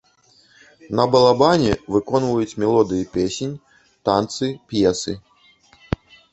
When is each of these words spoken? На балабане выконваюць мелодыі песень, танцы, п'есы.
На 0.99 1.05
балабане 1.15 1.73
выконваюць 1.97 2.57
мелодыі 2.65 3.07
песень, 3.19 3.55
танцы, 4.09 4.45
п'есы. 4.73 5.19